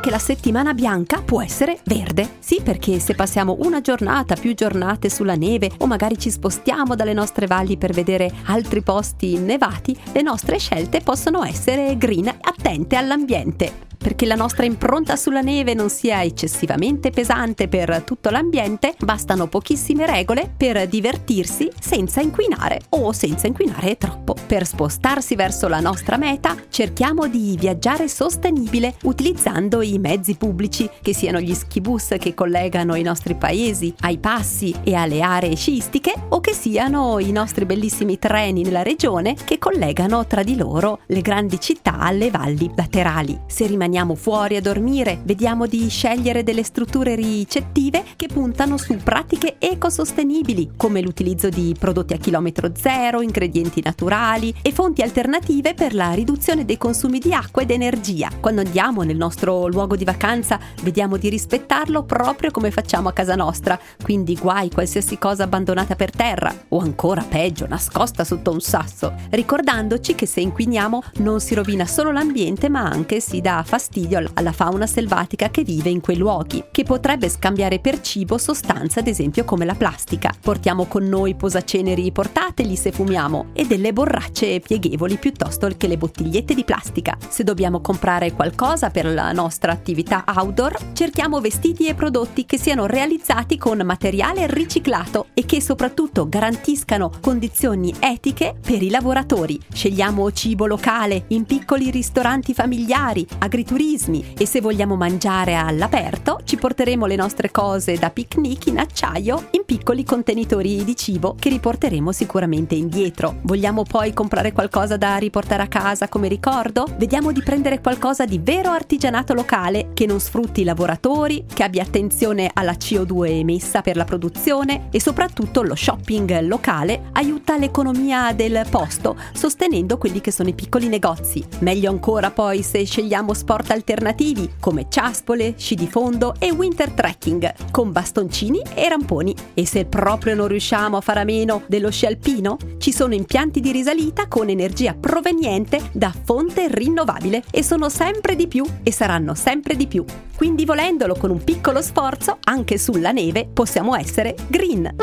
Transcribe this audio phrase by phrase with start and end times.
[0.00, 2.36] anche la settimana bianca può essere verde.
[2.38, 7.12] Sì, perché se passiamo una giornata, più giornate sulla neve o magari ci spostiamo dalle
[7.12, 13.88] nostre valli per vedere altri posti innevati, le nostre scelte possono essere green, attente all'ambiente
[14.02, 20.06] perché la nostra impronta sulla neve non sia eccessivamente pesante per tutto l'ambiente, bastano pochissime
[20.06, 24.34] regole per divertirsi senza inquinare o senza inquinare troppo.
[24.46, 31.12] Per spostarsi verso la nostra meta, cerchiamo di viaggiare sostenibile utilizzando i mezzi pubblici, che
[31.12, 36.40] siano gli skibus che collegano i nostri paesi ai passi e alle aree sciistiche o
[36.40, 41.60] che siano i nostri bellissimi treni nella regione che collegano tra di loro le grandi
[41.60, 43.38] città alle valli laterali.
[43.46, 48.96] Se rimaniamo rimaniamo fuori a dormire, vediamo di scegliere delle strutture ricettive che puntano su
[48.96, 55.92] pratiche ecosostenibili, come l'utilizzo di prodotti a chilometro zero, ingredienti naturali e fonti alternative per
[55.92, 58.30] la riduzione dei consumi di acqua ed energia.
[58.38, 63.34] Quando andiamo nel nostro luogo di vacanza, vediamo di rispettarlo proprio come facciamo a casa
[63.34, 69.14] nostra, quindi guai qualsiasi cosa abbandonata per terra o ancora peggio, nascosta sotto un sasso,
[69.30, 74.22] ricordandoci che se inquiniamo non si rovina solo l'ambiente ma anche si dà fastidio fastidio
[74.34, 79.06] alla fauna selvatica che vive in quei luoghi, che potrebbe scambiare per cibo sostanze ad
[79.06, 80.34] esempio come la plastica.
[80.38, 86.52] Portiamo con noi posaceneri portateli se fumiamo e delle borracce pieghevoli piuttosto che le bottigliette
[86.52, 87.16] di plastica.
[87.26, 92.84] Se dobbiamo comprare qualcosa per la nostra attività outdoor, cerchiamo vestiti e prodotti che siano
[92.84, 99.58] realizzati con materiale riciclato e che soprattutto garantiscano condizioni etiche per i lavoratori.
[99.72, 103.26] Scegliamo cibo locale in piccoli ristoranti familiari,
[103.70, 108.78] agriturismi turismi e se vogliamo mangiare all'aperto ci porteremo le nostre cose da picnic in
[108.78, 113.36] acciaio in piccoli contenitori di cibo che riporteremo sicuramente indietro.
[113.42, 116.86] Vogliamo poi comprare qualcosa da riportare a casa come ricordo?
[116.96, 121.82] Vediamo di prendere qualcosa di vero artigianato locale che non sfrutti i lavoratori, che abbia
[121.82, 128.66] attenzione alla CO2 emessa per la produzione e soprattutto lo shopping locale aiuta l'economia del
[128.68, 131.44] posto sostenendo quelli che sono i piccoli negozi.
[131.60, 136.90] Meglio ancora poi se scegliamo sport sport alternativi come ciaspole, sci di fondo e winter
[136.90, 139.34] trekking con bastoncini e ramponi.
[139.54, 143.60] E se proprio non riusciamo a fare a meno dello sci alpino, ci sono impianti
[143.60, 149.34] di risalita con energia proveniente da fonte rinnovabile e sono sempre di più e saranno
[149.34, 150.04] sempre di più.
[150.36, 154.94] Quindi volendolo con un piccolo sforzo, anche sulla neve possiamo essere green.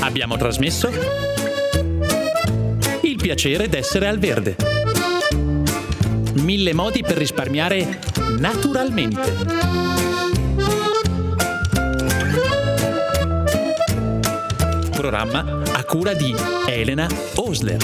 [0.00, 0.88] Abbiamo trasmesso
[3.02, 4.76] il piacere d'essere al verde
[6.42, 7.98] mille modi per risparmiare
[8.38, 9.32] naturalmente.
[14.90, 16.34] Programma a cura di
[16.66, 17.78] Elena Osler.